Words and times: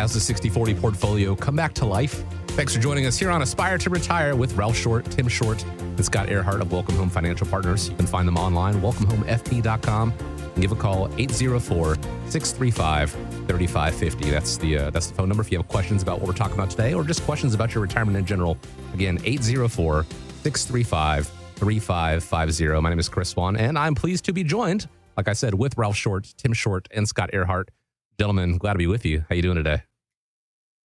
Has 0.00 0.14
the 0.14 0.20
60 0.20 0.48
40 0.48 0.74
portfolio 0.76 1.36
come 1.36 1.54
back 1.54 1.74
to 1.74 1.84
life? 1.84 2.24
Thanks 2.52 2.74
for 2.74 2.80
joining 2.80 3.04
us 3.04 3.18
here 3.18 3.30
on 3.30 3.42
Aspire 3.42 3.76
to 3.76 3.90
Retire 3.90 4.34
with 4.34 4.54
Ralph 4.54 4.74
Short, 4.74 5.04
Tim 5.04 5.28
Short, 5.28 5.62
and 5.62 6.02
Scott 6.02 6.30
Earhart 6.30 6.62
of 6.62 6.72
Welcome 6.72 6.94
Home 6.94 7.10
Financial 7.10 7.46
Partners. 7.46 7.90
You 7.90 7.96
can 7.96 8.06
find 8.06 8.26
them 8.26 8.38
online, 8.38 8.80
welcomehomefp.com, 8.80 10.14
and 10.54 10.56
give 10.56 10.72
a 10.72 10.74
call 10.74 11.12
804 11.18 11.96
635 12.30 13.10
3550. 13.10 14.30
That's 14.30 14.56
the 14.56 14.78
uh, 14.78 14.88
that's 14.88 15.08
the 15.08 15.14
phone 15.14 15.28
number 15.28 15.42
if 15.42 15.52
you 15.52 15.58
have 15.58 15.68
questions 15.68 16.02
about 16.02 16.18
what 16.20 16.28
we're 16.28 16.34
talking 16.34 16.54
about 16.54 16.70
today 16.70 16.94
or 16.94 17.04
just 17.04 17.22
questions 17.24 17.52
about 17.52 17.74
your 17.74 17.82
retirement 17.82 18.16
in 18.16 18.24
general. 18.24 18.56
Again, 18.94 19.18
804 19.22 20.06
635 20.44 21.26
3550. 21.56 22.80
My 22.80 22.88
name 22.88 22.98
is 22.98 23.10
Chris 23.10 23.28
Swan, 23.28 23.54
and 23.54 23.78
I'm 23.78 23.94
pleased 23.94 24.24
to 24.24 24.32
be 24.32 24.44
joined, 24.44 24.88
like 25.18 25.28
I 25.28 25.34
said, 25.34 25.52
with 25.52 25.76
Ralph 25.76 25.96
Short, 25.96 26.32
Tim 26.38 26.54
Short, 26.54 26.88
and 26.90 27.06
Scott 27.06 27.28
Earhart. 27.34 27.70
Gentlemen, 28.18 28.56
glad 28.56 28.72
to 28.72 28.78
be 28.78 28.86
with 28.86 29.04
you. 29.04 29.20
How 29.20 29.26
are 29.32 29.36
you 29.36 29.42
doing 29.42 29.56
today? 29.56 29.82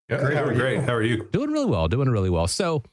Yeah, 0.10 0.20
great. 0.20 0.38
How 0.38 0.44
are 0.44 0.54
great. 0.54 0.84
How 0.84 0.94
are 0.94 1.04
you? 1.04 1.28
Doing 1.32 1.52
really 1.52 1.66
well. 1.66 1.88
Doing 1.88 2.10
really 2.10 2.30
well. 2.30 2.48
So, 2.48 2.84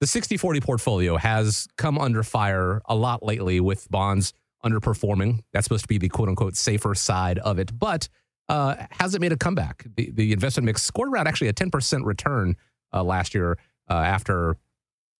the 0.00 0.06
60 0.06 0.36
40 0.36 0.60
portfolio 0.60 1.16
has 1.16 1.68
come 1.78 1.96
under 1.96 2.24
fire 2.24 2.82
a 2.86 2.94
lot 2.94 3.22
lately 3.22 3.60
with 3.60 3.88
bonds 3.88 4.34
underperforming. 4.64 5.40
That's 5.52 5.64
supposed 5.66 5.84
to 5.84 5.88
be 5.88 5.98
the 5.98 6.08
quote 6.08 6.28
unquote 6.28 6.56
safer 6.56 6.94
side 6.94 7.38
of 7.38 7.58
it, 7.58 7.78
but 7.78 8.08
uh, 8.48 8.76
hasn't 8.90 9.20
made 9.20 9.32
a 9.32 9.36
comeback. 9.36 9.86
The, 9.96 10.10
the 10.10 10.32
investment 10.32 10.66
mix 10.66 10.82
scored 10.82 11.08
around 11.08 11.28
actually 11.28 11.48
a 11.48 11.52
10% 11.52 12.04
return 12.04 12.56
uh, 12.92 13.04
last 13.04 13.34
year 13.34 13.58
uh, 13.88 13.94
after 13.94 14.56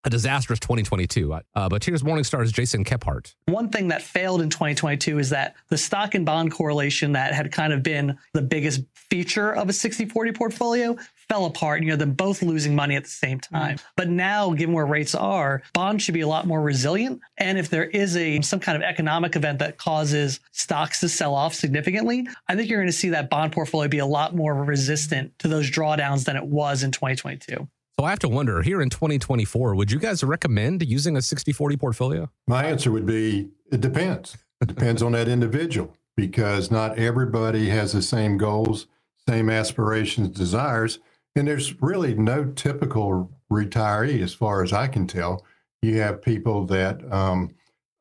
a 0.05 0.11
disastrous 0.11 0.59
2022. 0.59 1.33
Uh, 1.33 1.69
but 1.69 1.85
here's 1.85 2.03
Morningstar's 2.03 2.51
Jason 2.51 2.85
Kephart. 2.85 3.35
One 3.47 3.69
thing 3.69 3.89
that 3.89 4.03
failed 4.03 4.43
in 4.43 4.51
2022 4.51 5.19
is 5.19 5.31
that 5.31 5.55
the 5.69 5.79
stock 5.79 6.15
and 6.15 6.27
bond 6.27 6.51
correlation 6.51 7.13
that 7.13 7.35
had 7.35 7.53
kind 7.53 7.73
of 7.73 7.83
been 7.83 8.19
the 8.35 8.43
biggest 8.43 8.83
feature 8.95 9.53
of 9.53 9.69
a 9.69 9.73
60 9.73 10.07
40 10.07 10.33
portfolio 10.33 10.97
fell 11.33 11.47
apart. 11.47 11.83
You 11.83 11.89
know, 11.89 11.97
them 11.97 12.13
both 12.13 12.43
losing 12.43 12.75
money 12.75 12.95
at 12.95 13.05
the 13.05 13.11
same 13.11 13.41
time. 13.41 13.77
Mm-hmm. 13.77 13.87
But 13.97 14.11
now, 14.11 14.51
given 14.51 14.75
where 14.75 14.85
rates 14.85 15.15
are, 15.15 15.63
bonds 15.73 16.05
should 16.05 16.13
be 16.13 16.21
a 16.21 16.29
lot 16.29 16.47
more 16.47 16.61
resilient. 16.61 17.23
And 17.39 17.59
if 17.59 17.71
there 17.71 17.85
is 17.85 18.19
a 18.19 18.43
some 18.43 18.61
kind 18.61 18.77
of 18.77 18.83
economic 18.83 19.35
event 19.35 19.59
that 19.61 19.79
causes 19.79 20.41
stocks 20.51 21.01
to 21.01 21.09
sell 21.09 21.35
off 21.35 21.55
significantly, 21.55 22.29
I 22.49 22.55
think 22.55 22.69
you're 22.69 22.81
going 22.81 22.91
to 22.91 22.93
see 22.93 23.09
that 23.11 23.31
bond 23.31 23.53
portfolio 23.53 23.89
be 23.89 23.99
a 23.99 24.07
lot 24.07 24.37
more 24.37 24.55
resistant 24.63 25.39
to 25.39 25.49
those 25.49 25.71
drawdowns 25.71 26.25
than 26.25 26.37
it 26.37 26.45
was 26.45 26.83
in 26.83 26.91
2022. 26.91 27.67
So 27.99 28.05
I 28.05 28.11
have 28.11 28.19
to 28.21 28.29
wonder 28.29 28.61
here 28.61 28.83
in 28.83 28.91
2024, 28.91 29.75
would 29.75 29.91
you 29.91 29.99
guys 29.99 30.23
recommend 30.23 30.83
using 30.83 31.17
a 31.17 31.23
60 31.23 31.53
40 31.53 31.77
portfolio? 31.79 32.31
My 32.47 32.65
answer 32.67 32.93
would 32.93 33.07
be 33.07 33.49
it 33.71 33.81
depends. 33.81 34.37
It 34.61 34.69
depends 34.69 35.03
on 35.03 35.13
that 35.13 35.29
individual 35.29 35.97
because 36.15 36.71
not 36.71 36.99
everybody 36.99 37.71
has 37.71 37.93
the 37.93 38.03
same 38.03 38.37
goals, 38.37 38.87
same 39.27 39.49
aspirations, 39.49 40.29
desires. 40.29 40.99
And 41.35 41.49
there's 41.49 41.81
really 41.81 42.15
no 42.15 42.45
typical 42.45 43.31
retiree 43.51 44.23
as 44.23 44.35
far 44.35 44.63
as 44.63 44.73
I 44.73 44.87
can 44.87 45.07
tell. 45.07 45.45
You 45.81 46.01
have 46.01 46.23
people 46.23 46.67
that 46.67 47.11
um, 47.13 47.55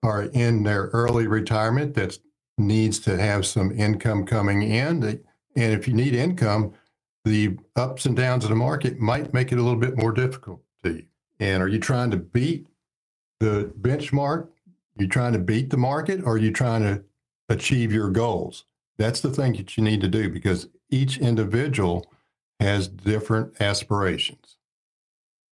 are 0.03 0.23
in 0.23 0.63
their 0.63 0.87
early 0.87 1.27
retirement 1.27 1.93
that 1.95 2.17
needs 2.57 2.99
to 2.99 3.17
have 3.17 3.45
some 3.45 3.71
income 3.71 4.25
coming 4.25 4.63
in. 4.63 5.03
And 5.55 5.73
if 5.73 5.87
you 5.87 5.93
need 5.93 6.13
income, 6.13 6.73
the 7.23 7.57
ups 7.75 8.05
and 8.05 8.15
downs 8.15 8.43
of 8.43 8.49
the 8.49 8.55
market 8.55 8.99
might 8.99 9.33
make 9.33 9.51
it 9.51 9.59
a 9.59 9.61
little 9.61 9.79
bit 9.79 9.97
more 9.97 10.11
difficult 10.11 10.61
to 10.83 10.93
you. 10.93 11.05
And 11.39 11.61
are 11.61 11.67
you 11.67 11.79
trying 11.79 12.11
to 12.11 12.17
beat 12.17 12.67
the 13.39 13.71
benchmark? 13.79 14.43
Are 14.43 15.03
you 15.03 15.07
trying 15.07 15.33
to 15.33 15.39
beat 15.39 15.69
the 15.69 15.77
market 15.77 16.21
or 16.23 16.33
are 16.33 16.37
you 16.37 16.51
trying 16.51 16.83
to 16.83 17.03
achieve 17.49 17.91
your 17.91 18.09
goals? 18.09 18.65
That's 18.97 19.21
the 19.21 19.31
thing 19.31 19.53
that 19.53 19.77
you 19.77 19.83
need 19.83 20.01
to 20.01 20.07
do 20.07 20.29
because 20.29 20.67
each 20.89 21.17
individual 21.17 22.05
has 22.61 22.87
different 22.87 23.59
aspirations. 23.59 24.57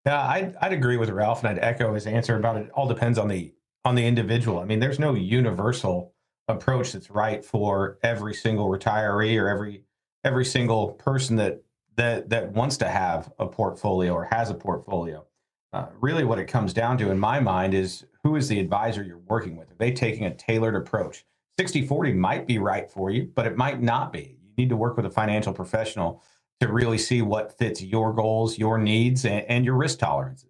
Yeah, 0.06 0.20
I'd, 0.20 0.56
I'd 0.60 0.72
agree 0.72 0.96
with 0.96 1.10
Ralph 1.10 1.44
and 1.44 1.48
I'd 1.48 1.62
echo 1.62 1.92
his 1.94 2.06
answer 2.06 2.36
about 2.36 2.56
it 2.56 2.70
all 2.70 2.88
depends 2.88 3.18
on 3.18 3.28
the 3.28 3.52
on 3.84 3.94
the 3.94 4.06
individual. 4.06 4.60
I 4.60 4.64
mean, 4.64 4.78
there's 4.78 4.98
no 4.98 5.14
universal 5.14 6.14
approach 6.48 6.92
that's 6.92 7.10
right 7.10 7.44
for 7.44 7.98
every 8.02 8.34
single 8.34 8.68
retiree 8.68 9.40
or 9.40 9.48
every 9.48 9.84
every 10.24 10.44
single 10.44 10.92
person 10.92 11.36
that 11.36 11.62
that 11.96 12.30
that 12.30 12.52
wants 12.52 12.76
to 12.78 12.88
have 12.88 13.32
a 13.38 13.46
portfolio 13.46 14.12
or 14.12 14.24
has 14.24 14.50
a 14.50 14.54
portfolio. 14.54 15.26
Uh, 15.72 15.86
really, 16.00 16.24
what 16.24 16.38
it 16.38 16.46
comes 16.46 16.72
down 16.72 16.98
to, 16.98 17.10
in 17.10 17.18
my 17.18 17.38
mind, 17.38 17.74
is 17.74 18.04
who 18.24 18.36
is 18.36 18.48
the 18.48 18.58
advisor 18.58 19.02
you're 19.02 19.18
working 19.28 19.56
with? 19.56 19.70
Are 19.70 19.76
they 19.78 19.92
taking 19.92 20.26
a 20.26 20.34
tailored 20.34 20.74
approach? 20.74 21.24
60 21.58 21.86
40 21.86 22.14
might 22.14 22.46
be 22.46 22.58
right 22.58 22.90
for 22.90 23.10
you, 23.10 23.30
but 23.34 23.46
it 23.46 23.56
might 23.56 23.82
not 23.82 24.12
be. 24.12 24.38
You 24.42 24.52
need 24.56 24.68
to 24.70 24.76
work 24.76 24.96
with 24.96 25.06
a 25.06 25.10
financial 25.10 25.52
professional 25.52 26.22
to 26.60 26.68
really 26.68 26.98
see 26.98 27.22
what 27.22 27.56
fits 27.58 27.82
your 27.82 28.12
goals, 28.12 28.58
your 28.58 28.78
needs, 28.78 29.24
and, 29.24 29.44
and 29.48 29.64
your 29.64 29.76
risk 29.76 29.98
tolerances. 29.98 30.46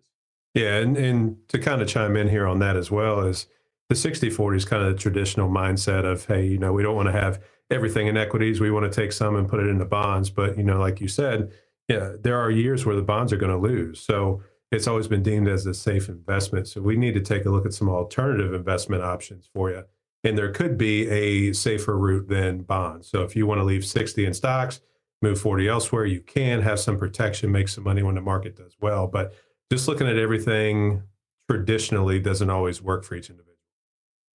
Yeah, 0.54 0.78
and, 0.78 0.96
and 0.96 1.36
to 1.48 1.58
kind 1.58 1.80
of 1.80 1.88
chime 1.88 2.16
in 2.16 2.28
here 2.28 2.46
on 2.46 2.58
that 2.58 2.76
as 2.76 2.90
well 2.90 3.20
is 3.20 3.46
the 3.88 3.94
60 3.94 4.30
40 4.30 4.56
is 4.56 4.64
kind 4.64 4.82
of 4.82 4.92
the 4.92 4.98
traditional 4.98 5.48
mindset 5.48 6.04
of, 6.04 6.26
hey, 6.26 6.46
you 6.46 6.58
know, 6.58 6.72
we 6.72 6.82
don't 6.82 6.96
want 6.96 7.06
to 7.06 7.12
have 7.12 7.42
everything 7.70 8.08
in 8.08 8.16
equities. 8.16 8.60
We 8.60 8.70
want 8.70 8.90
to 8.90 9.00
take 9.00 9.12
some 9.12 9.36
and 9.36 9.48
put 9.48 9.60
it 9.60 9.68
into 9.68 9.84
bonds. 9.84 10.30
But, 10.30 10.56
you 10.56 10.64
know, 10.64 10.78
like 10.78 11.00
you 11.00 11.08
said, 11.08 11.52
yeah, 11.88 12.12
there 12.20 12.38
are 12.38 12.50
years 12.50 12.84
where 12.84 12.96
the 12.96 13.02
bonds 13.02 13.32
are 13.32 13.36
going 13.36 13.52
to 13.52 13.58
lose. 13.58 14.00
So 14.00 14.42
it's 14.70 14.86
always 14.86 15.08
been 15.08 15.22
deemed 15.22 15.48
as 15.48 15.66
a 15.66 15.74
safe 15.74 16.08
investment. 16.08 16.68
So 16.68 16.80
we 16.80 16.96
need 16.96 17.14
to 17.14 17.20
take 17.20 17.44
a 17.44 17.50
look 17.50 17.66
at 17.66 17.74
some 17.74 17.88
alternative 17.88 18.54
investment 18.54 19.02
options 19.02 19.48
for 19.52 19.70
you. 19.70 19.84
And 20.22 20.36
there 20.36 20.52
could 20.52 20.76
be 20.76 21.08
a 21.08 21.52
safer 21.52 21.98
route 21.98 22.28
than 22.28 22.62
bonds. 22.62 23.08
So 23.08 23.22
if 23.22 23.34
you 23.34 23.46
want 23.46 23.60
to 23.60 23.64
leave 23.64 23.84
60 23.84 24.24
in 24.26 24.34
stocks, 24.34 24.80
move 25.22 25.40
40 25.40 25.68
elsewhere, 25.68 26.06
you 26.06 26.20
can 26.20 26.62
have 26.62 26.80
some 26.80 26.98
protection, 26.98 27.52
make 27.52 27.68
some 27.68 27.84
money 27.84 28.02
when 28.02 28.14
the 28.14 28.20
market 28.20 28.56
does 28.56 28.76
well. 28.80 29.06
But 29.06 29.34
just 29.70 29.86
looking 29.86 30.06
at 30.06 30.16
everything 30.16 31.02
traditionally 31.48 32.20
doesn't 32.20 32.50
always 32.50 32.80
work 32.80 33.04
for 33.04 33.16
each 33.16 33.28
individual 33.28 33.50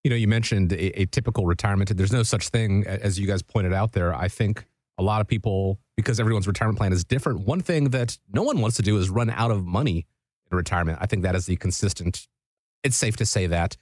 you 0.06 0.10
know, 0.12 0.16
you 0.16 0.28
mentioned 0.28 0.72
a, 0.72 1.02
a, 1.02 1.06
typical 1.08 1.48
retirement. 1.48 1.90
There's 1.98 2.14
no 2.14 2.22
such 2.22 2.50
thing 2.50 2.86
as 2.86 3.20
you 3.20 3.26
guys 3.26 3.42
pointed 3.42 3.74
out 3.74 3.94
there. 3.94 4.14
I 4.14 4.28
think 4.28 4.64
a 5.00 5.04
lot 5.04 5.20
of 5.20 5.28
people, 5.28 5.80
because 5.98 6.20
everyone's 6.20 6.46
retirement 6.46 6.78
plan 6.78 6.94
is 6.94 7.04
different, 7.04 7.40
one 7.40 7.60
thing 7.60 7.86
that 7.86 8.20
no 8.32 8.44
one 8.44 8.62
wants 8.62 8.76
to 8.76 8.84
do 8.84 9.00
is 9.00 9.10
run 9.10 9.32
out 9.32 9.50
of 9.50 9.66
money 9.66 10.06
in 10.52 10.56
retirement. 10.56 11.00
I 11.02 11.08
think 11.08 11.24
that 11.24 11.34
is 11.34 11.48
the 11.48 11.56
consistent, 11.56 12.28
it's 12.84 12.96
safe 12.96 13.18
to 13.18 13.26
say 13.26 13.48
that. 13.48 13.78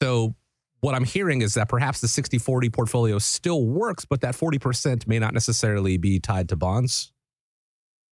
So, 0.00 0.36
what 0.84 0.94
I'm 0.94 1.04
hearing 1.04 1.40
is 1.40 1.54
that 1.54 1.70
perhaps 1.70 2.02
the 2.02 2.08
60 2.08 2.36
40 2.36 2.68
portfolio 2.68 3.18
still 3.18 3.64
works, 3.64 4.04
but 4.04 4.20
that 4.20 4.34
40% 4.34 5.06
may 5.06 5.18
not 5.18 5.32
necessarily 5.32 5.96
be 5.96 6.20
tied 6.20 6.50
to 6.50 6.56
bonds. 6.56 7.10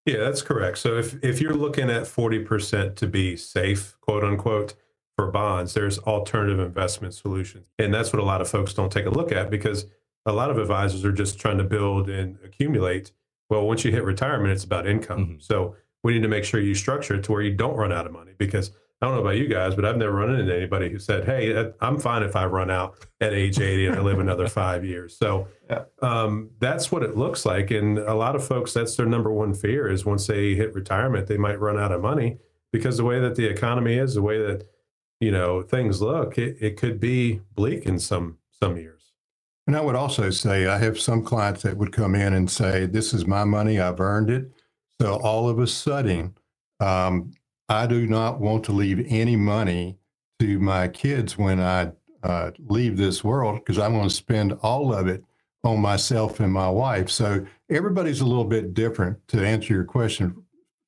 Yeah, 0.06 0.20
that's 0.20 0.40
correct. 0.40 0.78
So, 0.78 0.96
if, 0.96 1.22
if 1.22 1.38
you're 1.38 1.54
looking 1.54 1.90
at 1.90 2.04
40% 2.04 2.96
to 2.96 3.06
be 3.06 3.36
safe, 3.36 3.94
quote 4.00 4.24
unquote, 4.24 4.72
for 5.16 5.30
bonds, 5.30 5.74
there's 5.74 5.98
alternative 5.98 6.58
investment 6.58 7.12
solutions. 7.12 7.66
And 7.78 7.92
that's 7.92 8.10
what 8.10 8.22
a 8.22 8.24
lot 8.24 8.40
of 8.40 8.48
folks 8.48 8.72
don't 8.72 8.90
take 8.90 9.04
a 9.04 9.10
look 9.10 9.30
at 9.30 9.50
because 9.50 9.84
a 10.24 10.32
lot 10.32 10.50
of 10.50 10.56
advisors 10.56 11.04
are 11.04 11.12
just 11.12 11.38
trying 11.38 11.58
to 11.58 11.64
build 11.64 12.08
and 12.08 12.38
accumulate. 12.42 13.12
Well, 13.50 13.66
once 13.66 13.84
you 13.84 13.92
hit 13.92 14.02
retirement, 14.02 14.50
it's 14.50 14.64
about 14.64 14.86
income. 14.86 15.26
Mm-hmm. 15.26 15.40
So 15.40 15.76
we 16.02 16.14
need 16.14 16.22
to 16.22 16.28
make 16.28 16.44
sure 16.44 16.58
you 16.58 16.74
structure 16.74 17.16
it 17.16 17.24
to 17.24 17.32
where 17.32 17.42
you 17.42 17.54
don't 17.54 17.76
run 17.76 17.92
out 17.92 18.06
of 18.06 18.12
money 18.12 18.32
because 18.38 18.70
I 19.02 19.06
don't 19.06 19.16
know 19.16 19.22
about 19.22 19.36
you 19.36 19.48
guys, 19.48 19.74
but 19.74 19.84
I've 19.84 19.96
never 19.96 20.12
run 20.12 20.32
into 20.38 20.54
anybody 20.54 20.88
who 20.88 21.00
said, 21.00 21.24
"Hey, 21.24 21.72
I'm 21.80 21.98
fine 21.98 22.22
if 22.22 22.36
I 22.36 22.46
run 22.46 22.70
out 22.70 23.04
at 23.20 23.32
age 23.34 23.58
80 23.58 23.88
and 23.88 23.96
I 23.96 24.00
live 24.00 24.20
another 24.20 24.46
five 24.62 24.84
years." 24.84 25.16
So 25.16 25.48
yeah. 25.68 25.82
um, 26.02 26.50
that's 26.60 26.92
what 26.92 27.02
it 27.02 27.16
looks 27.16 27.44
like, 27.44 27.72
and 27.72 27.98
a 27.98 28.14
lot 28.14 28.36
of 28.36 28.46
folks, 28.46 28.72
that's 28.72 28.94
their 28.94 29.06
number 29.06 29.32
one 29.32 29.54
fear 29.54 29.88
is 29.88 30.04
once 30.04 30.28
they 30.28 30.54
hit 30.54 30.72
retirement, 30.72 31.26
they 31.26 31.36
might 31.36 31.58
run 31.58 31.80
out 31.80 31.90
of 31.90 32.00
money 32.00 32.38
because 32.72 32.96
the 32.96 33.04
way 33.04 33.18
that 33.18 33.34
the 33.34 33.44
economy 33.44 33.94
is, 33.94 34.14
the 34.14 34.22
way 34.22 34.38
that 34.38 34.68
you 35.18 35.32
know 35.32 35.62
things 35.62 36.00
look, 36.00 36.38
it, 36.38 36.56
it 36.60 36.76
could 36.76 37.00
be 37.00 37.40
bleak 37.56 37.86
in 37.86 37.98
some 37.98 38.38
some 38.52 38.76
years. 38.76 39.14
And 39.66 39.76
I 39.76 39.80
would 39.80 39.96
also 39.96 40.30
say 40.30 40.66
I 40.66 40.78
have 40.78 40.98
some 41.00 41.24
clients 41.24 41.62
that 41.62 41.76
would 41.76 41.90
come 41.90 42.14
in 42.14 42.34
and 42.34 42.48
say, 42.48 42.86
"This 42.86 43.12
is 43.12 43.26
my 43.26 43.42
money. 43.42 43.80
I've 43.80 43.98
earned 43.98 44.30
it." 44.30 44.52
So 45.00 45.14
all 45.14 45.48
of 45.48 45.58
a 45.58 45.66
sudden, 45.66 46.36
um, 46.78 47.32
I 47.68 47.86
do 47.86 48.06
not 48.06 48.40
want 48.40 48.64
to 48.64 48.72
leave 48.72 49.04
any 49.08 49.36
money 49.36 49.98
to 50.40 50.58
my 50.58 50.88
kids 50.88 51.38
when 51.38 51.60
I 51.60 51.92
uh, 52.22 52.50
leave 52.58 52.96
this 52.96 53.24
world 53.24 53.60
because 53.60 53.78
I'm 53.78 53.92
going 53.92 54.08
to 54.08 54.14
spend 54.14 54.52
all 54.62 54.92
of 54.92 55.06
it 55.06 55.24
on 55.64 55.80
myself 55.80 56.40
and 56.40 56.52
my 56.52 56.68
wife. 56.68 57.08
So 57.08 57.46
everybody's 57.70 58.20
a 58.20 58.26
little 58.26 58.44
bit 58.44 58.74
different. 58.74 59.16
To 59.28 59.46
answer 59.46 59.74
your 59.74 59.84
question, 59.84 60.42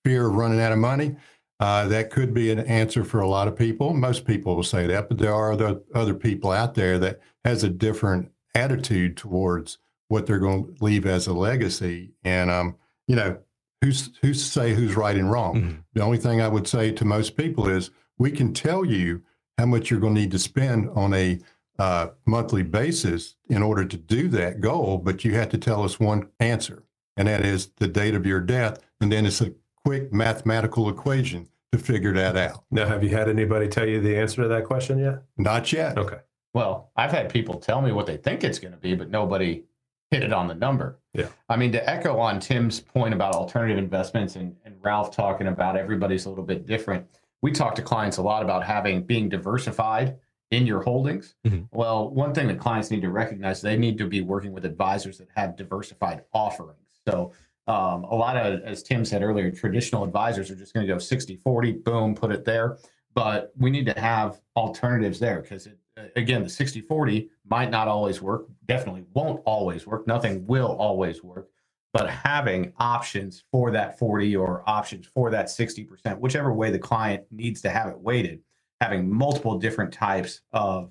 fear 0.05 0.27
of 0.27 0.35
running 0.35 0.61
out 0.61 0.73
of 0.73 0.79
money. 0.79 1.17
Uh, 1.61 1.87
that 1.87 2.11
could 2.11 2.35
be 2.35 2.51
an 2.51 2.59
answer 2.59 3.05
for 3.05 3.21
a 3.21 3.29
lot 3.29 3.47
of 3.47 3.57
people. 3.57 3.95
Most 3.95 4.27
people 4.27 4.57
will 4.57 4.65
say 4.65 4.87
that, 4.89 5.09
but 5.09 5.19
there 5.19 5.33
are 5.33 5.53
other, 5.53 5.81
other 5.95 6.15
people 6.15 6.51
out 6.51 6.75
there 6.75 6.99
that 6.99 7.21
has 7.45 7.63
a 7.63 7.71
different 7.71 8.31
attitude 8.55 9.17
towards 9.17 9.79
what 10.09 10.27
they're 10.27 10.41
going 10.41 10.67
to 10.67 10.85
leave 10.85 11.07
as 11.07 11.27
a 11.29 11.33
legacy. 11.33 12.11
And 12.25 12.51
um, 12.51 12.77
you 13.07 13.17
know, 13.17 13.39
who's 13.81 14.11
who's 14.23 14.43
to 14.43 14.49
say 14.51 14.75
who's 14.75 14.97
right 14.97 15.17
and 15.17 15.31
wrong? 15.31 15.55
Mm-hmm. 15.57 15.81
The 15.95 16.03
only 16.03 16.19
thing 16.19 16.41
I 16.41 16.49
would 16.49 16.67
say 16.67 16.91
to 16.93 17.05
most 17.05 17.37
people 17.37 17.69
is 17.69 17.91
we 18.19 18.31
can 18.31 18.53
tell 18.55 18.85
you 18.85 19.23
how 19.59 19.67
much 19.67 19.91
you're 19.91 20.01
going 20.01 20.15
to 20.15 20.21
need 20.21 20.31
to 20.33 20.39
spend 20.39 20.89
on 20.91 21.15
a 21.15 21.39
uh, 21.79 22.09
monthly 22.27 22.63
basis 22.63 23.37
in 23.49 23.63
order 23.63 23.85
to 23.85 23.97
do 23.97 24.29
that 24.29 24.61
goal, 24.61 24.99
but 24.99 25.25
you 25.25 25.35
have 25.35 25.49
to 25.51 25.59
tell 25.59 25.83
us 25.83 25.99
one 25.99 26.29
answer. 26.41 26.85
and 27.17 27.29
that 27.29 27.45
is 27.45 27.69
the 27.77 27.89
date 27.89 28.15
of 28.15 28.27
your 28.27 28.41
death. 28.41 28.79
And 29.01 29.11
then 29.13 29.27
it's 29.27 29.41
a 29.41 29.53
quick 29.85 30.13
mathematical 30.13 30.89
equation 30.89 31.49
to 31.73 31.79
figure 31.79 32.13
that 32.15 32.37
out. 32.37 32.65
Now, 32.71 32.87
have 32.87 33.03
you 33.03 33.11
had 33.11 33.29
anybody 33.29 33.69
tell 33.69 33.87
you 33.87 34.01
the 34.01 34.17
answer 34.17 34.43
to 34.43 34.49
that 34.49 34.65
question 34.65 34.99
yet? 34.99 35.23
Not 35.37 35.73
yet. 35.73 35.99
Okay. 35.99 36.19
Well, 36.53 36.91
I've 36.97 37.11
had 37.11 37.29
people 37.29 37.59
tell 37.59 37.83
me 37.83 37.93
what 37.93 38.07
they 38.07 38.17
think 38.17 38.45
it's 38.45 38.59
going 38.59 38.73
to 38.73 38.79
be, 38.79 38.95
but 38.95 39.11
nobody 39.11 39.65
hit 40.15 40.23
it 40.23 40.33
on 40.33 40.47
the 40.47 40.55
number. 40.55 41.01
Yeah. 41.13 41.29
I 41.49 41.57
mean, 41.57 41.73
to 41.73 41.91
echo 41.91 42.19
on 42.19 42.39
Tim's 42.39 42.79
point 42.81 43.13
about 43.13 43.35
alternative 43.35 43.79
investments 43.79 44.37
and, 44.37 44.55
and 44.65 44.77
Ralph 44.81 45.15
talking 45.15 45.49
about 45.49 45.77
everybody's 45.77 46.27
a 46.27 46.29
little 46.29 46.45
bit 46.45 46.67
different. 46.67 47.07
We 47.43 47.51
talk 47.51 47.75
to 47.75 47.83
clients 47.83 48.19
a 48.19 48.23
lot 48.23 48.43
about 48.43 48.65
having 48.65 49.03
being 49.03 49.29
diversified 49.29 50.17
in 50.53 50.67
your 50.67 50.83
holdings. 50.83 51.35
Mhm. 51.45 51.69
Well, 51.73 52.11
one 52.11 52.33
thing 52.33 52.47
that 52.47 52.61
clients 52.61 52.91
need 52.91 53.03
to 53.03 53.11
recognize 53.11 53.61
they 53.61 53.77
need 53.77 53.99
to 53.99 54.07
be 54.07 54.21
working 54.21 54.53
with 54.53 54.65
advisors 54.65 55.19
that 55.19 55.29
have 55.35 55.57
diversified 55.57 56.23
offerings. 56.33 57.01
So 57.07 57.33
um, 57.67 58.05
a 58.05 58.15
lot 58.15 58.37
of, 58.37 58.61
as 58.63 58.83
Tim 58.83 59.05
said 59.05 59.23
earlier, 59.23 59.51
traditional 59.51 60.05
advisors 60.05 60.51
are 60.51 60.55
just 60.55 60.75
going 60.75 60.87
to 60.87 60.93
go 60.93 60.99
60 60.99 61.37
40, 61.37 61.73
boom, 61.73 62.15
put 62.15 62.31
it 62.31 62.45
there. 62.45 62.79
But 63.15 63.53
we 63.57 63.71
need 63.71 63.87
to 63.87 63.99
have 63.99 64.41
alternatives 64.57 65.19
there 65.19 65.41
because, 65.41 65.69
again, 66.17 66.43
the 66.43 66.49
60 66.49 66.81
40 66.83 67.31
might 67.49 67.71
not 67.71 67.89
always 67.89 68.21
work, 68.21 68.47
definitely 68.67 69.05
won't 69.13 69.41
always 69.45 69.87
work. 69.87 70.07
Nothing 70.07 70.47
will 70.47 70.77
always 70.79 71.23
work. 71.23 71.49
But 71.93 72.11
having 72.11 72.73
options 72.79 73.45
for 73.53 73.71
that 73.71 73.99
40 73.99 74.35
or 74.37 74.69
options 74.69 75.07
for 75.07 75.31
that 75.31 75.47
60%, 75.47 76.19
whichever 76.19 76.53
way 76.53 76.71
the 76.71 76.79
client 76.79 77.25
needs 77.31 77.61
to 77.63 77.71
have 77.71 77.89
it 77.89 77.99
weighted, 77.99 78.41
having 78.81 79.09
multiple 79.13 79.59
different 79.59 79.93
types 79.93 80.41
of 80.53 80.91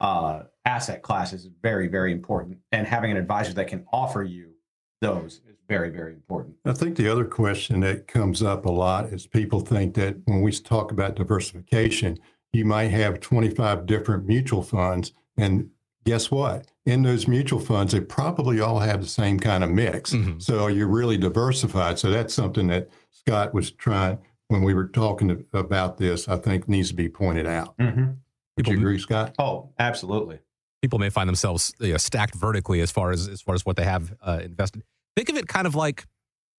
uh, 0.00 0.44
asset 0.64 1.02
classes 1.02 1.44
is 1.44 1.50
very, 1.60 1.88
very 1.88 2.12
important. 2.12 2.58
And 2.70 2.86
having 2.86 3.10
an 3.10 3.16
advisor 3.16 3.52
that 3.54 3.66
can 3.66 3.84
offer 3.92 4.22
you 4.22 4.52
those 5.00 5.40
is 5.48 5.56
very, 5.68 5.90
very 5.90 6.12
important. 6.12 6.56
I 6.64 6.72
think 6.72 6.96
the 6.96 7.10
other 7.10 7.24
question 7.24 7.80
that 7.80 8.06
comes 8.06 8.42
up 8.42 8.64
a 8.64 8.70
lot 8.70 9.06
is 9.06 9.26
people 9.26 9.60
think 9.60 9.94
that 9.94 10.16
when 10.24 10.42
we 10.42 10.52
talk 10.52 10.92
about 10.92 11.16
diversification, 11.16 12.18
you 12.52 12.64
might 12.64 12.88
have 12.90 13.20
25 13.20 13.86
different 13.86 14.26
mutual 14.26 14.62
funds. 14.62 15.12
And 15.36 15.70
guess 16.04 16.30
what? 16.30 16.66
In 16.86 17.02
those 17.02 17.28
mutual 17.28 17.60
funds, 17.60 17.92
they 17.92 18.00
probably 18.00 18.60
all 18.60 18.78
have 18.80 19.00
the 19.02 19.06
same 19.08 19.38
kind 19.38 19.62
of 19.62 19.70
mix. 19.70 20.12
Mhm. 20.14 20.40
So 20.42 20.66
you're 20.68 20.88
really 20.88 21.18
diversified. 21.18 21.98
So 21.98 22.10
that's 22.10 22.32
something 22.32 22.68
that 22.68 22.88
Scott 23.10 23.52
was 23.52 23.70
trying 23.70 24.18
when 24.48 24.62
we 24.62 24.72
were 24.72 24.88
talking 24.88 25.44
about 25.52 25.98
this, 25.98 26.26
I 26.28 26.38
think 26.38 26.68
needs 26.68 26.88
to 26.88 26.94
be 26.94 27.08
pointed 27.10 27.46
out. 27.46 27.76
Mm-hmm. 27.76 28.00
Would 28.00 28.16
People- 28.56 28.72
you 28.72 28.78
agree, 28.78 28.98
Scott? 28.98 29.34
Oh, 29.38 29.70
absolutely. 29.78 30.38
people 30.80 30.98
may 31.00 31.10
find 31.10 31.28
themselves 31.28 31.74
you 31.80 31.90
know, 31.90 31.96
stacked 31.98 32.34
vertically 32.36 32.80
as 32.80 32.90
far 32.92 33.10
as 33.10 33.26
as 33.28 33.42
far 33.42 33.54
as 33.54 33.66
what 33.66 33.76
they 33.76 33.84
have 33.84 34.14
uh, 34.22 34.40
invested. 34.42 34.84
Think 35.16 35.28
of 35.28 35.36
it 35.36 35.48
kind 35.48 35.66
of 35.66 35.74
like 35.74 36.06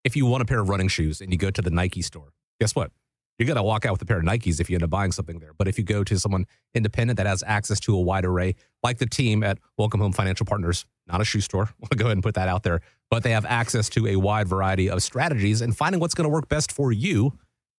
if 0.03 0.15
you 0.15 0.25
want 0.27 0.41
a 0.43 0.45
pair 0.45 0.59
of 0.59 0.69
running 0.69 0.89
shoes 0.89 1.19
and 1.21 1.31
you 1.31 1.37
go 1.37 1.49
to 1.49 1.61
the 1.61 1.69
Nike 1.71 2.01
store. 2.01 2.33
Guess 2.59 2.75
what? 2.75 2.91
You're 3.39 3.47
gonna 3.47 3.63
walk 3.63 3.85
out 3.85 3.93
with 3.93 4.01
a 4.01 4.05
pair 4.05 4.17
of 4.17 4.25
Nikes 4.25 4.59
if 4.59 4.69
you 4.69 4.75
end 4.75 4.83
up 4.83 4.89
buying 4.89 5.13
something 5.13 5.39
there. 5.39 5.53
But 5.57 5.69
if 5.69 5.77
you 5.77 5.85
go 5.85 6.03
to 6.03 6.19
someone 6.19 6.45
independent 6.75 7.15
that 7.15 7.25
has 7.25 7.41
access 7.47 7.79
to 7.81 7.95
a 7.95 8.01
wide 8.01 8.25
array, 8.25 8.55
like 8.83 8.97
the 8.97 9.05
team 9.05 9.43
at 9.43 9.59
Welcome 9.77 10.01
Home 10.01 10.11
Financial 10.11 10.45
Partners, 10.45 10.85
not 11.07 11.21
a 11.21 11.25
shoe 11.25 11.39
store. 11.39 11.69
To 11.89 11.95
go 11.95 12.05
ahead 12.05 12.17
and 12.17 12.23
put 12.23 12.35
that 12.35 12.49
out 12.49 12.63
there, 12.63 12.81
but 13.09 13.23
they 13.23 13.31
have 13.31 13.45
access 13.45 13.87
to 13.89 14.07
a 14.07 14.17
wide 14.17 14.47
variety 14.49 14.89
of 14.89 15.01
strategies 15.01 15.61
and 15.61 15.75
finding 15.75 16.01
what's 16.01 16.13
going 16.13 16.25
to 16.25 16.29
work 16.29 16.49
best 16.49 16.71
for 16.71 16.91
you. 16.91 17.33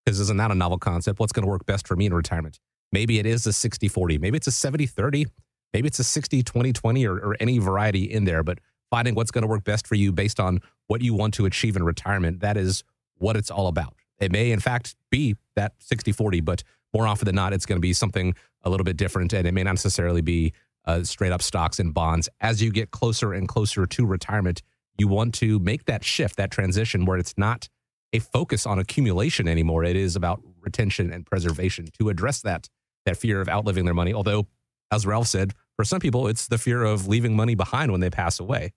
Because 0.04 0.18
isn't 0.18 0.38
that 0.38 0.50
a 0.50 0.54
novel 0.54 0.78
concept? 0.78 1.20
What's 1.20 1.32
going 1.32 1.44
to 1.44 1.50
work 1.50 1.66
best 1.66 1.86
for 1.86 1.94
me 1.94 2.06
in 2.06 2.14
retirement? 2.14 2.58
Maybe 2.90 3.18
it 3.18 3.26
is 3.26 3.46
a 3.46 3.52
60 3.52 3.86
40, 3.86 4.18
maybe 4.18 4.38
it's 4.38 4.46
a 4.46 4.50
70 4.50 4.86
30, 4.86 5.26
maybe 5.74 5.86
it's 5.86 5.98
a 5.98 6.04
60 6.04 6.42
20 6.42 6.72
20 6.72 7.06
or, 7.06 7.16
or 7.18 7.36
any 7.38 7.58
variety 7.58 8.04
in 8.10 8.24
there, 8.24 8.42
but 8.42 8.58
finding 8.90 9.14
what's 9.14 9.30
going 9.30 9.42
to 9.42 9.48
work 9.48 9.62
best 9.62 9.86
for 9.86 9.94
you 9.94 10.10
based 10.10 10.40
on 10.40 10.60
what 10.86 11.02
you 11.02 11.12
want 11.12 11.34
to 11.34 11.44
achieve 11.44 11.76
in 11.76 11.84
retirement, 11.84 12.40
that 12.40 12.56
is 12.56 12.82
what 13.18 13.36
it's 13.36 13.50
all 13.50 13.68
about. 13.68 13.99
It 14.20 14.32
may, 14.32 14.52
in 14.52 14.60
fact, 14.60 14.94
be 15.10 15.36
that 15.56 15.72
60 15.78 16.12
40, 16.12 16.40
but 16.40 16.62
more 16.92 17.06
often 17.06 17.26
than 17.26 17.34
not, 17.34 17.52
it's 17.52 17.66
going 17.66 17.76
to 17.76 17.80
be 17.80 17.92
something 17.92 18.34
a 18.62 18.70
little 18.70 18.84
bit 18.84 18.96
different. 18.96 19.32
And 19.32 19.46
it 19.46 19.52
may 19.52 19.62
not 19.62 19.72
necessarily 19.72 20.20
be 20.20 20.52
uh, 20.84 21.02
straight 21.04 21.32
up 21.32 21.42
stocks 21.42 21.78
and 21.78 21.94
bonds. 21.94 22.28
As 22.40 22.62
you 22.62 22.70
get 22.70 22.90
closer 22.90 23.32
and 23.32 23.48
closer 23.48 23.86
to 23.86 24.06
retirement, 24.06 24.62
you 24.98 25.08
want 25.08 25.34
to 25.36 25.58
make 25.58 25.86
that 25.86 26.04
shift, 26.04 26.36
that 26.36 26.50
transition 26.50 27.04
where 27.04 27.18
it's 27.18 27.34
not 27.38 27.68
a 28.12 28.18
focus 28.18 28.66
on 28.66 28.78
accumulation 28.78 29.48
anymore. 29.48 29.84
It 29.84 29.96
is 29.96 30.16
about 30.16 30.42
retention 30.60 31.12
and 31.12 31.24
preservation 31.24 31.88
to 31.98 32.08
address 32.08 32.42
that 32.42 32.68
that 33.06 33.16
fear 33.16 33.40
of 33.40 33.48
outliving 33.48 33.86
their 33.86 33.94
money. 33.94 34.12
Although, 34.12 34.46
as 34.92 35.06
Ralph 35.06 35.26
said, 35.26 35.54
for 35.76 35.84
some 35.84 36.00
people, 36.00 36.26
it's 36.26 36.48
the 36.48 36.58
fear 36.58 36.82
of 36.82 37.08
leaving 37.08 37.34
money 37.34 37.54
behind 37.54 37.92
when 37.92 38.00
they 38.00 38.10
pass 38.10 38.38
away. 38.38 38.72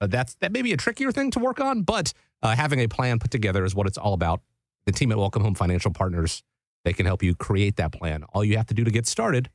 Uh, 0.00 0.06
that's 0.06 0.36
that 0.36 0.52
may 0.52 0.62
be 0.62 0.72
a 0.72 0.76
trickier 0.76 1.10
thing 1.10 1.30
to 1.32 1.38
work 1.38 1.60
on, 1.60 1.82
but 1.82 2.12
uh, 2.42 2.54
having 2.54 2.80
a 2.80 2.88
plan 2.88 3.18
put 3.18 3.30
together 3.30 3.64
is 3.64 3.74
what 3.74 3.86
it's 3.86 3.98
all 3.98 4.12
about. 4.12 4.42
The 4.86 4.92
team 4.92 5.12
at 5.12 5.18
Welcome 5.18 5.42
Home 5.42 5.54
Financial 5.54 5.90
Partners 5.90 6.42
they 6.84 6.92
can 6.92 7.06
help 7.06 7.22
you 7.22 7.34
create 7.34 7.76
that 7.76 7.92
plan. 7.92 8.24
All 8.32 8.44
you 8.44 8.56
have 8.56 8.66
to 8.66 8.74
do 8.74 8.84
to 8.84 8.90
get 8.90 9.06
started 9.06 9.50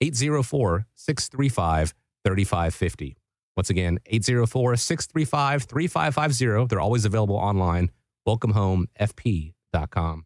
804 0.00 0.86
635 0.94 1.94
3550. 2.24 3.16
Once 3.56 3.70
again, 3.70 3.98
804 4.06 4.76
635 4.76 5.62
3550. 5.64 6.68
They're 6.68 6.80
always 6.80 7.04
available 7.04 7.36
online. 7.36 7.90
WelcomeHomeFP.com. 8.26 10.24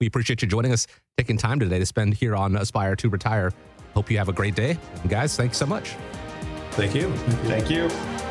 We 0.00 0.06
appreciate 0.06 0.42
you 0.42 0.48
joining 0.48 0.72
us, 0.72 0.86
taking 1.16 1.36
time 1.36 1.60
today 1.60 1.78
to 1.78 1.86
spend 1.86 2.14
here 2.14 2.34
on 2.34 2.56
Aspire 2.56 2.96
to 2.96 3.08
Retire. 3.08 3.52
Hope 3.94 4.10
you 4.10 4.18
have 4.18 4.28
a 4.28 4.32
great 4.32 4.54
day. 4.54 4.78
And 5.02 5.10
guys, 5.10 5.36
thanks 5.36 5.58
so 5.58 5.66
much. 5.66 5.94
Thank 6.72 6.94
you. 6.94 7.12
Thank 7.44 7.70
you. 7.70 8.29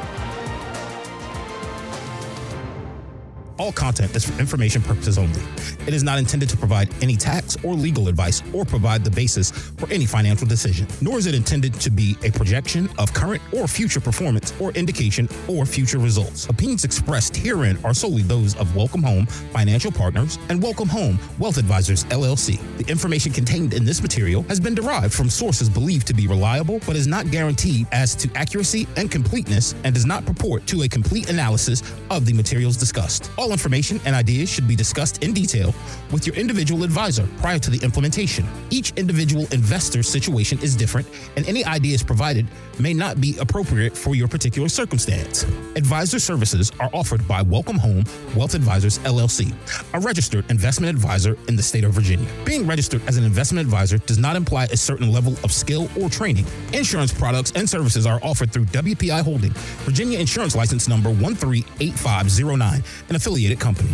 All 3.60 3.74
content 3.74 4.16
is 4.16 4.24
for 4.24 4.40
information 4.40 4.82
purposes 4.82 5.18
only. 5.18 5.42
It 5.86 5.94
is 5.94 6.02
not 6.02 6.18
intended 6.18 6.48
to 6.48 6.56
provide 6.56 6.88
any 7.04 7.18
tax 7.18 7.58
or 7.62 7.74
legal 7.74 8.08
advice 8.08 8.42
or 8.54 8.64
provide 8.64 9.04
the 9.04 9.12
basis 9.12 9.52
for 9.52 9.92
any 9.92 10.06
financial 10.06 10.48
decision, 10.48 10.88
nor 11.02 11.18
is 11.18 11.26
it 11.26 11.36
intended 11.36 11.74
to 11.74 11.90
be 11.90 12.16
a 12.24 12.32
projection 12.32 12.90
of 12.98 13.14
current 13.14 13.42
or 13.52 13.68
future 13.68 14.00
performance 14.00 14.54
or 14.62 14.72
indication 14.72 15.28
or 15.50 15.66
future 15.66 16.00
results. 16.00 16.46
Opinions 16.46 16.86
expressed 16.86 17.36
herein 17.36 17.78
are 17.84 17.94
solely 17.94 18.22
those 18.22 18.56
of 18.56 18.74
Welcome 18.78 19.04
Home 19.04 19.26
Financial 19.26 19.92
Partners 19.92 20.38
and 20.48 20.64
Welcome 20.64 20.88
Home 20.88 21.20
Wealth 21.38 21.58
Advisors 21.58 22.06
LLC. 22.06 22.62
The 22.78 22.90
information 22.90 23.34
contained 23.34 23.74
in 23.74 23.84
this 23.84 24.02
material 24.02 24.44
has 24.44 24.62
been 24.62 24.74
derived 24.74 25.14
from 25.14 25.30
sources 25.30 25.68
believed 25.68 26.08
to 26.08 26.14
be 26.14 26.28
reliable, 26.28 26.80
but 26.88 26.96
is 26.96 27.08
not 27.08 27.30
guaranteed 27.30 27.88
as 27.92 28.16
to 28.16 28.30
accuracy 28.36 28.88
and 28.96 29.12
completeness 29.12 29.76
and 29.84 29.94
does 29.94 30.06
not 30.06 30.26
purport 30.26 30.66
to 30.68 30.84
a 30.84 30.88
complete 30.88 31.30
analysis 31.30 31.84
of 32.10 32.26
the 32.26 32.32
materials 32.32 32.78
discussed. 32.78 33.30
All 33.38 33.49
information 33.52 34.00
and 34.06 34.16
ideas 34.16 34.50
should 34.50 34.68
be 34.68 34.76
discussed 34.76 35.24
in 35.24 35.34
detail 35.34 35.74
with 36.12 36.26
your 36.26 36.36
individual 36.36 36.84
advisor 36.84 37.28
prior 37.38 37.60
to 37.60 37.70
the 37.70 37.84
implementation. 37.84 38.48
Each 38.70 38.92
individual 38.96 39.48
investor's 39.52 40.08
situation 40.08 40.60
is 40.60 40.76
different, 40.76 41.08
and 41.36 41.48
any 41.48 41.66
ideas 41.66 42.04
provided 42.04 42.48
may 42.80 42.94
not 42.94 43.20
be 43.20 43.38
appropriate 43.40 43.96
for 43.96 44.16
your 44.16 44.28
particular 44.28 44.70
circumstance. 44.70 45.44
Advisor 45.76 46.20
services 46.20 46.72
are 46.80 46.90
offered 46.94 47.28
by 47.28 47.42
Welcome 47.42 47.78
Home 47.78 48.04
Wealth 48.36 48.56
Advisors 48.56 49.00
LLC, 49.00 49.54
a 49.94 50.00
registered 50.00 50.50
investment 50.50 50.96
advisor 50.96 51.38
in 51.48 51.56
the 51.56 51.64
state 51.64 51.84
of 51.84 51.92
Virginia. 51.92 52.30
Being 52.46 52.66
registered 52.66 53.02
as 53.08 53.18
an 53.18 53.24
investment 53.24 53.66
advisor 53.66 53.98
does 54.00 54.18
not 54.18 54.36
imply 54.36 54.66
a 54.66 54.78
certain 54.78 55.12
level 55.12 55.34
of 55.44 55.52
skill 55.52 55.90
or 56.00 56.10
training. 56.10 56.46
Insurance 56.74 57.14
products 57.14 57.52
and 57.56 57.70
services 57.70 58.06
are 58.06 58.20
offered 58.24 58.52
through 58.52 58.66
WPI 58.66 59.22
Holding, 59.22 59.52
Virginia 59.86 60.20
Insurance 60.20 60.56
License 60.56 60.88
Number 60.88 61.10
138509, 61.10 62.84
an 63.10 63.16
affiliated 63.40 63.60
company. 63.60 63.90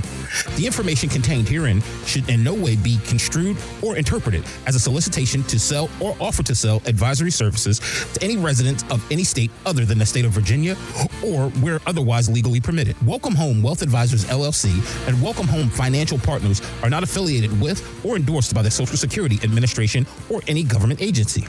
The 0.58 0.66
information 0.66 1.08
contained 1.10 1.48
herein 1.48 1.82
should 2.06 2.28
in 2.30 2.44
no 2.44 2.54
way 2.54 2.76
be 2.76 2.98
construed 3.06 3.58
or 3.84 3.96
interpreted 3.96 4.44
as 4.66 4.76
a 4.76 4.80
solicitation 4.80 5.44
to 5.44 5.60
sell 5.60 5.90
or 6.02 6.16
offer 6.20 6.42
to 6.44 6.56
sell 6.56 6.82
advisory 6.86 7.30
services 7.32 7.80
to 8.14 8.24
any 8.24 8.38
resident 8.38 8.90
of 8.92 9.06
any 9.12 9.24
state 9.24 9.52
other 9.66 9.86
than 9.86 10.00
the 10.00 10.06
state 10.06 10.26
of 10.26 10.32
Virginia 10.32 10.76
or 11.24 11.50
where 11.62 11.80
otherwise 11.86 12.28
legally 12.30 12.60
permitted. 12.60 12.96
Welcome 13.06 13.36
Home 13.36 13.62
Wealth 13.62 13.82
Advisors 13.84 14.26
LLC 14.26 15.08
and 15.08 15.22
Welcome 15.22 15.48
Home 15.48 15.70
Financial 15.70 16.18
Partners 16.18 16.62
are 16.82 16.90
not 16.90 17.04
affiliated 17.04 17.62
with 17.62 17.84
or 18.04 18.16
endorsed 18.16 18.56
by 18.56 18.64
the 18.64 18.72
Social 18.72 18.98
Security 18.98 19.40
Administration 19.44 20.08
or 20.30 20.42
any 20.48 20.64
government 20.64 21.02
agency. 21.02 21.46